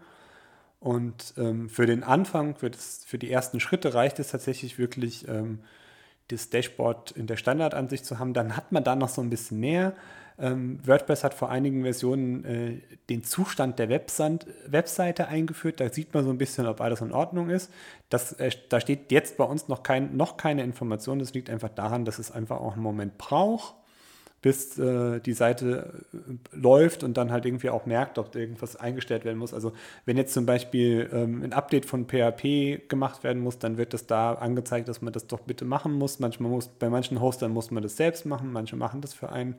[0.80, 5.28] Und ähm, für den Anfang, für, das, für die ersten Schritte reicht es tatsächlich wirklich,
[5.28, 5.58] ähm,
[6.28, 8.34] das Dashboard in der Standardansicht zu haben.
[8.34, 9.94] Dann hat man da noch so ein bisschen mehr.
[10.40, 15.80] Ähm, WordPress hat vor einigen Versionen äh, den Zustand der Websand, Webseite eingeführt.
[15.80, 17.72] Da sieht man so ein bisschen, ob alles in Ordnung ist.
[18.08, 21.18] Das, äh, da steht jetzt bei uns noch, kein, noch keine Information.
[21.18, 23.74] Das liegt einfach daran, dass es einfach auch einen Moment braucht,
[24.40, 29.24] bis äh, die Seite äh, läuft und dann halt irgendwie auch merkt, ob irgendwas eingestellt
[29.24, 29.52] werden muss.
[29.52, 29.72] Also
[30.04, 34.06] wenn jetzt zum Beispiel ähm, ein Update von PHP gemacht werden muss, dann wird das
[34.06, 36.20] da angezeigt, dass man das doch bitte machen muss.
[36.20, 39.56] Manchmal muss, bei manchen Hostern muss man das selbst machen, manche machen das für einen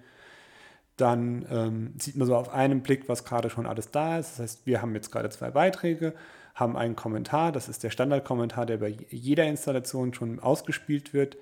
[0.99, 4.33] dann ähm, sieht man so auf einen Blick, was gerade schon alles da ist.
[4.33, 6.13] Das heißt, wir haben jetzt gerade zwei Beiträge,
[6.55, 11.37] haben einen Kommentar, das ist der Standardkommentar, der bei jeder Installation schon ausgespielt wird.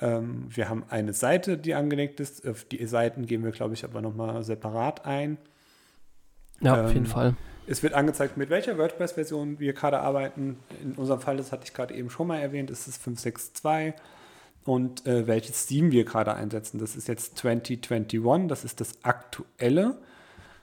[0.00, 2.46] Ähm, wir haben eine Seite, die angelegt ist.
[2.46, 5.38] Auf die Seiten gehen wir, glaube ich, aber nochmal separat ein.
[6.60, 7.34] Ja, ähm, auf jeden Fall.
[7.66, 10.58] Es wird angezeigt, mit welcher WordPress-Version wir gerade arbeiten.
[10.82, 13.94] In unserem Fall, das hatte ich gerade eben schon mal erwähnt, ist es 562
[14.64, 16.78] und äh, welches Theme wir gerade einsetzen.
[16.78, 19.96] Das ist jetzt 2021, das ist das aktuelle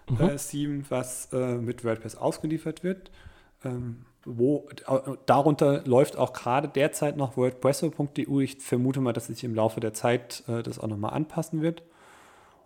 [0.09, 0.21] mhm.
[0.21, 3.11] äh, Theme, was äh, mit WordPress ausgeliefert wird.
[3.65, 4.69] Ähm, wo,
[5.25, 8.39] darunter läuft auch gerade derzeit noch WordPresso.eu.
[8.39, 11.83] Ich vermute mal, dass sich im Laufe der Zeit äh, das auch nochmal anpassen wird.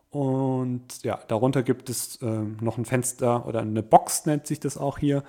[0.10, 2.26] Und ja, darunter gibt es äh,
[2.62, 5.24] noch ein Fenster oder eine Box, nennt sich das auch hier.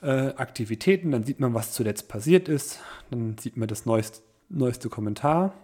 [0.00, 2.80] Äh, Aktivitäten, dann sieht man, was zuletzt passiert ist.
[3.10, 5.54] Dann sieht man das neueste, neueste Kommentar.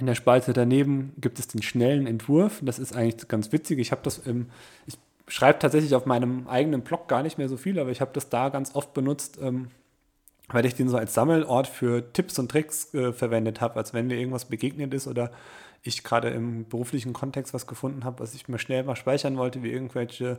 [0.00, 2.60] In der Spalte daneben gibt es den schnellen Entwurf.
[2.64, 3.78] Das ist eigentlich ganz witzig.
[3.78, 4.48] Ich habe das im,
[4.86, 4.96] ich
[5.28, 8.28] schreibe tatsächlich auf meinem eigenen Blog gar nicht mehr so viel, aber ich habe das
[8.28, 9.68] da ganz oft benutzt, ähm,
[10.48, 14.08] weil ich den so als Sammelort für Tipps und Tricks äh, verwendet habe, als wenn
[14.08, 15.30] mir irgendwas begegnet ist oder
[15.82, 19.62] ich gerade im beruflichen Kontext was gefunden habe, was ich mir schnell mal speichern wollte,
[19.62, 20.38] wie irgendwelche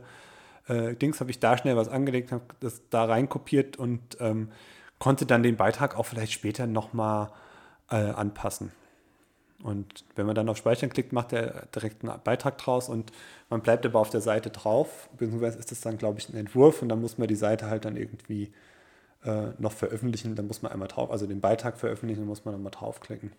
[0.68, 4.48] äh, Dings, habe ich da schnell was angelegt, habe das da reinkopiert und ähm,
[4.98, 7.30] konnte dann den Beitrag auch vielleicht später nochmal
[7.90, 8.72] äh, anpassen.
[9.62, 13.12] Und wenn man dann auf Speichern klickt, macht er direkt einen Beitrag draus und
[13.48, 16.82] man bleibt aber auf der Seite drauf, beziehungsweise ist das dann, glaube ich, ein Entwurf
[16.82, 18.50] und dann muss man die Seite halt dann irgendwie
[19.24, 20.34] äh, noch veröffentlichen.
[20.34, 23.32] Dann muss man einmal drauf, also den Beitrag veröffentlichen, dann muss man nochmal draufklicken.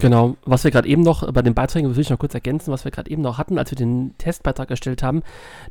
[0.00, 2.84] Genau, was wir gerade eben noch bei den Beiträgen, will ich noch kurz ergänzen, was
[2.84, 5.22] wir gerade eben noch hatten, als wir den Testbeitrag erstellt haben,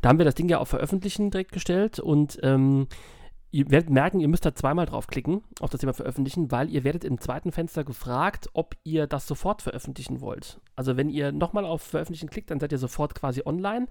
[0.02, 2.86] da haben wir das Ding ja auf Veröffentlichen direkt gestellt und ähm,
[3.50, 7.04] ihr werdet merken, ihr müsst da zweimal draufklicken auf das Thema veröffentlichen, weil ihr werdet
[7.04, 10.60] im zweiten Fenster gefragt, ob ihr das sofort veröffentlichen wollt.
[10.76, 13.88] Also wenn ihr nochmal auf Veröffentlichen klickt, dann seid ihr sofort quasi online.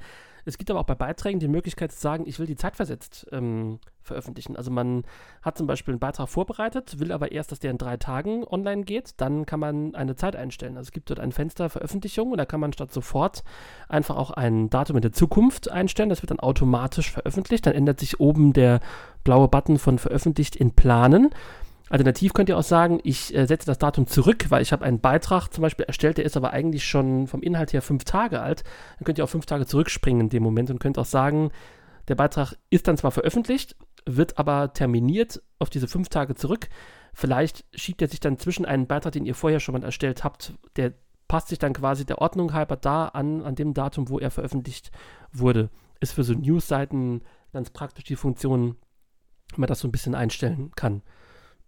[0.50, 3.80] Es gibt aber auch bei Beiträgen die Möglichkeit zu sagen, ich will die zeitversetzt ähm,
[4.02, 4.56] veröffentlichen.
[4.56, 5.04] Also man
[5.44, 8.84] hat zum Beispiel einen Beitrag vorbereitet, will aber erst, dass der in drei Tagen online
[8.84, 10.76] geht, dann kann man eine Zeit einstellen.
[10.76, 13.44] Also es gibt dort ein Fenster Veröffentlichung und da kann man statt sofort
[13.88, 16.10] einfach auch ein Datum in der Zukunft einstellen.
[16.10, 17.66] Das wird dann automatisch veröffentlicht.
[17.66, 18.80] Dann ändert sich oben der
[19.24, 21.30] blaue Button von veröffentlicht in Planen.
[21.90, 25.00] Alternativ könnt ihr auch sagen, ich äh, setze das Datum zurück, weil ich habe einen
[25.00, 28.64] Beitrag zum Beispiel erstellt, der ist aber eigentlich schon vom Inhalt her fünf Tage alt.
[28.98, 31.52] Dann könnt ihr auch fünf Tage zurückspringen in dem Moment und könnt auch sagen,
[32.08, 33.76] der Beitrag ist dann zwar veröffentlicht,
[34.06, 36.70] wird aber terminiert auf diese fünf Tage zurück.
[37.14, 40.54] Vielleicht schiebt er sich dann zwischen einen Beitrag, den ihr vorher schon mal erstellt habt,
[40.76, 40.94] der
[41.28, 44.92] passt sich dann quasi der Ordnung halber da an, an dem Datum, wo er veröffentlicht
[45.32, 45.70] wurde.
[46.00, 47.22] Ist für so News-Seiten
[47.54, 48.78] ganz praktisch die Funktion,
[49.52, 51.02] wenn man das so ein bisschen einstellen kann.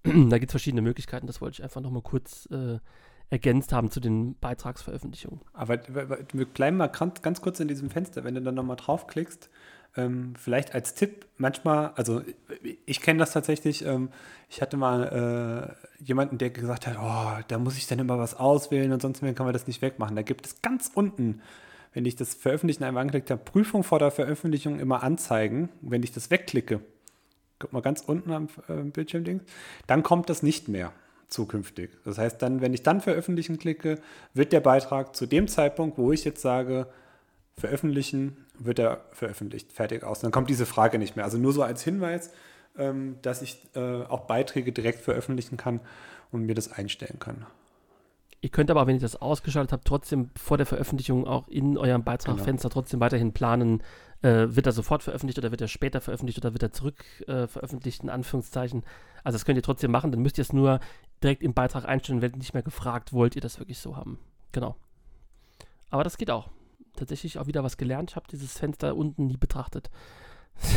[0.30, 2.80] da gibt es verschiedene Möglichkeiten, das wollte ich einfach nochmal kurz äh,
[3.30, 5.42] ergänzt haben zu den Beitragsveröffentlichungen.
[5.54, 5.80] Aber
[6.34, 9.50] wir bleiben mal ganz, kurz in diesem Fenster, wenn du dann nochmal draufklickst.
[9.98, 12.22] Ähm, vielleicht als Tipp, manchmal, also
[12.86, 14.10] ich kenne das tatsächlich, ähm,
[14.50, 18.36] ich hatte mal äh, jemanden, der gesagt hat, oh, da muss ich dann immer was
[18.36, 20.16] auswählen und sonst kann man das nicht wegmachen.
[20.16, 21.42] Da gibt es ganz unten,
[21.94, 25.70] wenn ich das Veröffentlichen einmal angeklickt habe, Prüfung vor der Veröffentlichung immer anzeigen.
[25.82, 26.82] Wenn ich das wegklicke,
[27.62, 29.42] guck mal ganz unten am äh, Bildschirmding,
[29.88, 30.92] dann kommt das nicht mehr
[31.30, 31.92] zukünftig.
[32.04, 34.00] Das heißt, dann, wenn ich dann veröffentlichen klicke,
[34.34, 36.88] wird der Beitrag zu dem Zeitpunkt, wo ich jetzt sage,
[37.58, 40.20] veröffentlichen, wird er veröffentlicht, fertig aus.
[40.20, 41.26] Dann kommt diese Frage nicht mehr.
[41.26, 42.32] Also nur so als Hinweis,
[42.78, 45.80] ähm, dass ich äh, auch Beiträge direkt veröffentlichen kann
[46.32, 47.46] und mir das einstellen kann.
[48.44, 52.04] Ihr könnt aber, wenn ihr das ausgeschaltet habt, trotzdem vor der Veröffentlichung auch in eurem
[52.04, 52.82] Beitragfenster genau.
[52.82, 53.84] trotzdem weiterhin planen,
[54.24, 57.46] äh, wird er sofort veröffentlicht oder wird er später veröffentlicht oder wird er zurück äh,
[57.46, 58.84] veröffentlicht, in Anführungszeichen.
[59.24, 60.80] Also das könnt ihr trotzdem machen, dann müsst ihr es nur
[61.22, 64.18] direkt im Beitrag einstellen, werdet nicht mehr gefragt, wollt ihr das wirklich so haben.
[64.52, 64.76] Genau.
[65.92, 66.50] Aber das geht auch.
[66.96, 68.12] Tatsächlich auch wieder was gelernt.
[68.12, 69.92] Ich habe dieses Fenster unten nie betrachtet.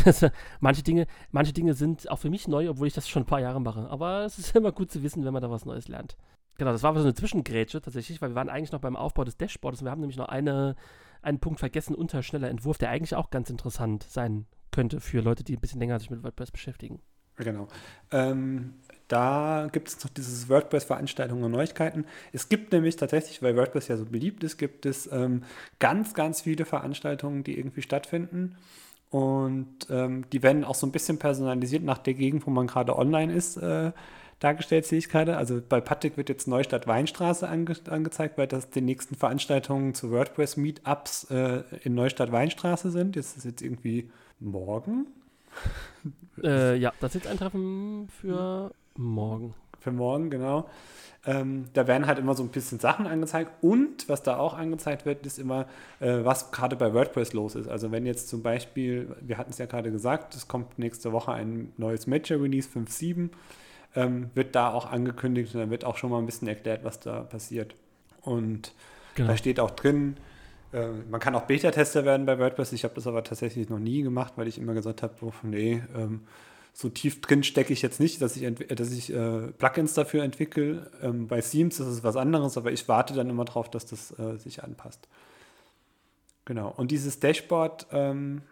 [0.61, 3.40] manche, Dinge, manche Dinge sind auch für mich neu, obwohl ich das schon ein paar
[3.40, 3.88] Jahre mache.
[3.90, 6.16] Aber es ist immer gut zu wissen, wenn man da was Neues lernt.
[6.57, 9.37] Genau, das war so eine Zwischengrätsche tatsächlich, weil wir waren eigentlich noch beim Aufbau des
[9.37, 10.77] Dashboards und wir haben nämlich noch eine,
[11.23, 15.45] einen Punkt vergessen unter schneller Entwurf, der eigentlich auch ganz interessant sein könnte für Leute,
[15.45, 17.01] die ein bisschen länger sich mit WordPress beschäftigen.
[17.37, 17.67] Genau.
[18.12, 18.75] Ähm,
[19.09, 22.07] da gibt es noch dieses WordPress-Veranstaltungen und Neuigkeiten.
[22.33, 25.43] Es gibt nämlich tatsächlich, weil WordPress ja so beliebt ist, gibt es ähm,
[25.81, 28.57] ganz, ganz viele Veranstaltungen, die irgendwie stattfinden.
[29.11, 32.97] Und ähm, die werden auch so ein bisschen personalisiert nach der Gegend, wo man gerade
[32.97, 33.57] online ist.
[33.57, 33.93] Äh,
[34.40, 35.37] dargestellt, sehe ich gerade.
[35.37, 40.11] Also bei Patrick wird jetzt Neustadt Weinstraße ange angezeigt, weil das die nächsten Veranstaltungen zu
[40.11, 43.16] WordPress Meetups äh, in Neustadt Weinstraße sind.
[43.16, 45.07] Jetzt ist jetzt irgendwie morgen.
[46.42, 49.55] Äh, ja, das ist jetzt ein Treffen für morgen.
[49.79, 50.68] Für morgen, genau.
[51.27, 55.07] Ähm, da werden halt immer so ein bisschen Sachen angezeigt und was da auch angezeigt
[55.07, 55.66] wird, ist immer,
[56.01, 57.68] äh, was gerade bei WordPress los ist.
[57.68, 61.33] Also wenn jetzt zum Beispiel, wir hatten es ja gerade gesagt, es kommt nächste Woche
[61.33, 63.31] ein neues Major Release 5.7
[63.94, 67.00] ähm, wird da auch angekündigt und dann wird auch schon mal ein bisschen erklärt, was
[67.00, 67.74] da passiert.
[68.22, 68.72] Und
[69.14, 69.28] genau.
[69.28, 70.16] da steht auch drin,
[70.72, 72.72] äh, man kann auch Beta-Tester werden bei WordPress.
[72.72, 75.83] Ich habe das aber tatsächlich noch nie gemacht, weil ich immer gesagt habe, oh, nee,
[75.96, 76.22] ähm,
[76.72, 80.90] so tief drin stecke ich jetzt nicht, dass ich, dass ich äh, Plugins dafür entwickle.
[81.02, 84.18] Ähm, bei Themes ist es was anderes, aber ich warte dann immer darauf, dass das
[84.18, 85.09] äh, sich anpasst.
[86.46, 86.74] Genau.
[86.76, 88.42] Und dieses Dashboard, ähm,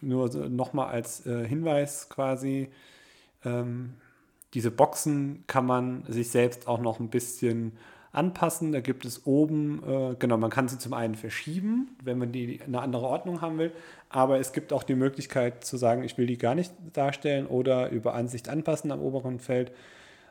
[0.00, 2.70] nur so nochmal als äh, Hinweis quasi,
[3.44, 3.94] ähm,
[4.54, 7.72] diese Boxen kann man sich selbst auch noch ein bisschen
[8.12, 8.72] anpassen.
[8.72, 12.56] Da gibt es oben, äh, genau, man kann sie zum einen verschieben, wenn man die
[12.56, 13.72] in eine andere Ordnung haben will.
[14.08, 17.90] Aber es gibt auch die Möglichkeit zu sagen, ich will die gar nicht darstellen oder
[17.90, 19.72] über Ansicht anpassen am oberen Feld.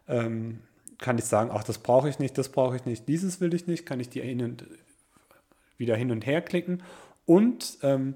[0.07, 0.59] Ähm,
[0.97, 3.67] kann ich sagen, ach, das brauche ich nicht, das brauche ich nicht, dieses will ich
[3.67, 4.65] nicht, kann ich die hin und,
[5.77, 6.81] wieder hin und her klicken.
[7.27, 8.15] Und ähm,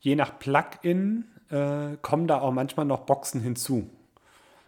[0.00, 3.88] je nach Plugin äh, kommen da auch manchmal noch Boxen hinzu.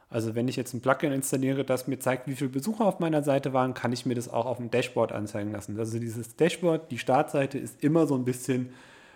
[0.08, 3.22] Also wenn ich jetzt ein Plugin installiere, das mir zeigt, wie viele Besucher auf meiner
[3.22, 5.78] Seite waren, kann ich mir das auch auf dem Dashboard anzeigen lassen.
[5.78, 8.70] Also dieses Dashboard, die Startseite ist immer so ein bisschen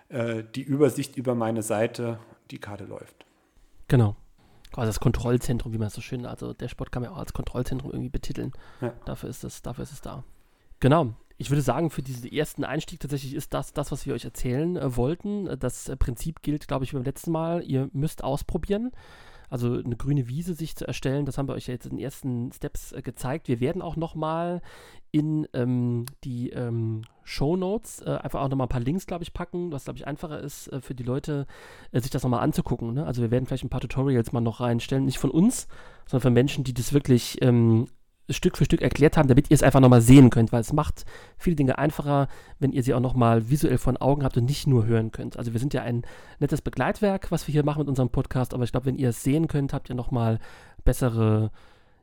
[0.09, 2.19] äh, die Übersicht über meine Seite,
[2.51, 3.25] die gerade läuft.
[3.87, 4.17] Genau.
[4.73, 7.91] Quasi das Kontrollzentrum, wie man es so schön, also Dashboard kann man auch als Kontrollzentrum
[7.91, 8.53] irgendwie betiteln.
[8.81, 8.93] Ja.
[9.05, 10.25] Dafür, ist es, dafür ist es da.
[10.81, 11.15] Genau.
[11.39, 14.77] Ich würde sagen, für diesen ersten Einstieg tatsächlich ist das das, was wir euch erzählen
[14.77, 15.59] äh, wollten.
[15.59, 17.63] Das äh, Prinzip gilt, glaube ich, beim letzten Mal.
[17.63, 18.91] Ihr müsst ausprobieren.
[19.51, 22.05] Also eine grüne Wiese sich zu erstellen, das haben wir euch ja jetzt in den
[22.05, 23.49] ersten Steps äh, gezeigt.
[23.49, 24.63] Wir werden auch nochmal
[25.11, 29.33] in ähm, die ähm, Show Notes äh, einfach auch nochmal ein paar Links, glaube ich,
[29.33, 31.47] packen, was, glaube ich, einfacher ist äh, für die Leute,
[31.91, 32.95] äh, sich das nochmal anzugucken.
[32.95, 33.05] Ne?
[33.05, 35.67] Also wir werden vielleicht ein paar Tutorials mal noch reinstellen, nicht von uns,
[36.07, 37.87] sondern von Menschen, die das wirklich ähm,
[38.33, 41.05] Stück für Stück erklärt haben, damit ihr es einfach nochmal sehen könnt, weil es macht
[41.37, 44.87] viele Dinge einfacher, wenn ihr sie auch nochmal visuell vor Augen habt und nicht nur
[44.87, 45.37] hören könnt.
[45.37, 46.03] Also wir sind ja ein
[46.39, 49.23] nettes Begleitwerk, was wir hier machen mit unserem Podcast, aber ich glaube, wenn ihr es
[49.23, 50.39] sehen könnt, habt ihr nochmal
[50.85, 51.51] bessere,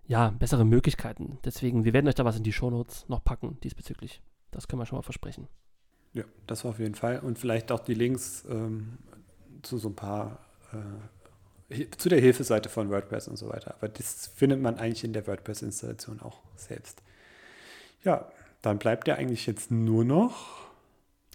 [0.06, 1.40] ja, bessere Möglichkeiten.
[1.46, 4.22] Deswegen, wir werden euch da was in die Shownotes noch packen diesbezüglich.
[4.52, 5.48] Das können wir schon mal versprechen.
[6.14, 7.20] Ja, das auf jeden Fall.
[7.20, 8.98] Und vielleicht auch die Links ähm,
[9.62, 10.40] zu so ein paar
[10.74, 10.78] äh,
[11.98, 13.76] zu der Hilfeseite von WordPress und so weiter.
[13.78, 17.02] Aber das findet man eigentlich in der WordPress-Installation auch selbst.
[18.04, 18.30] Ja,
[18.62, 20.68] dann bleibt ja eigentlich jetzt nur noch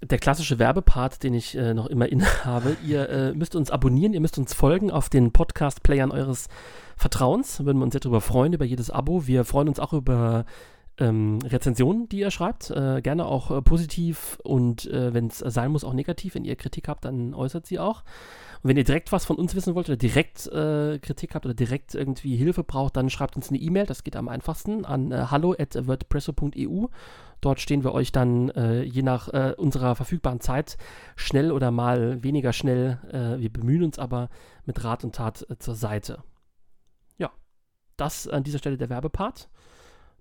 [0.02, 2.76] der klassische Werbepart, den ich äh, noch immer innehabe.
[2.84, 6.48] Ihr äh, müsst uns abonnieren, ihr müsst uns folgen auf den Podcast-Playern eures
[6.96, 7.64] Vertrauens.
[7.64, 9.26] Würden wir uns sehr darüber freuen, über jedes Abo.
[9.26, 10.44] Wir freuen uns auch über
[10.98, 12.70] ähm, Rezensionen, die ihr schreibt.
[12.70, 16.34] Äh, gerne auch äh, positiv und äh, wenn es sein muss, auch negativ.
[16.34, 18.02] Wenn ihr Kritik habt, dann äußert sie auch.
[18.62, 21.54] Und wenn ihr direkt was von uns wissen wollt oder direkt äh, Kritik habt oder
[21.54, 23.86] direkt irgendwie Hilfe braucht, dann schreibt uns eine E-Mail.
[23.86, 26.86] Das geht am einfachsten an äh, hallo.wordpresso.eu.
[27.40, 30.76] Dort stehen wir euch dann äh, je nach äh, unserer verfügbaren Zeit
[31.16, 32.98] schnell oder mal weniger schnell,
[33.38, 34.28] wir bemühen uns aber
[34.64, 36.22] mit Rat und Tat zur Seite.
[37.18, 37.30] Ja,
[37.96, 39.48] das an dieser Stelle der Werbepart.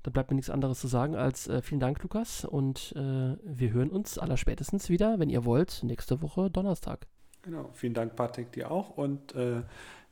[0.03, 2.45] Da bleibt mir nichts anderes zu sagen als äh, vielen Dank, Lukas.
[2.45, 7.07] Und äh, wir hören uns allerspätestens wieder, wenn ihr wollt, nächste Woche Donnerstag.
[7.43, 9.61] Genau, vielen Dank, Patrick, dir auch und äh,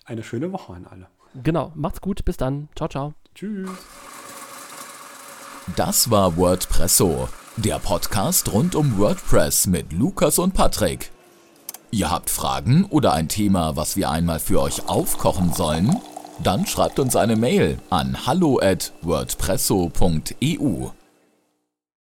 [0.05, 1.07] eine schöne Woche an alle.
[1.43, 2.69] Genau, macht's gut, bis dann.
[2.75, 3.13] Ciao, ciao.
[3.35, 3.69] Tschüss.
[5.75, 11.11] Das war WordPresso, der Podcast rund um WordPress mit Lukas und Patrick.
[11.91, 15.95] Ihr habt Fragen oder ein Thema, was wir einmal für euch aufkochen sollen?
[16.43, 20.89] Dann schreibt uns eine Mail an hallo@wordpresso.eu.